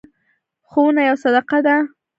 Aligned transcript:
ښوونه 0.69 1.01
یوه 1.07 1.19
صدقه 1.23 1.59
ده. 1.65 1.75